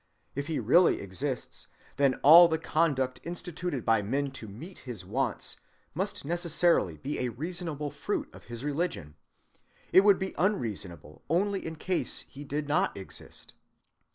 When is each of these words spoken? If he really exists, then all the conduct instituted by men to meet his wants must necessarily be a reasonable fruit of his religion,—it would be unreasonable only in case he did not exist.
If 0.33 0.47
he 0.47 0.57
really 0.57 0.99
exists, 0.99 1.67
then 1.97 2.15
all 2.23 2.47
the 2.47 2.57
conduct 2.57 3.19
instituted 3.23 3.85
by 3.85 4.01
men 4.01 4.31
to 4.31 4.47
meet 4.47 4.79
his 4.79 5.05
wants 5.05 5.57
must 5.93 6.25
necessarily 6.25 6.97
be 6.97 7.19
a 7.19 7.27
reasonable 7.29 7.91
fruit 7.91 8.27
of 8.33 8.45
his 8.45 8.63
religion,—it 8.63 9.99
would 10.01 10.17
be 10.17 10.33
unreasonable 10.39 11.21
only 11.29 11.63
in 11.63 11.75
case 11.75 12.21
he 12.21 12.43
did 12.43 12.67
not 12.67 12.97
exist. 12.97 13.53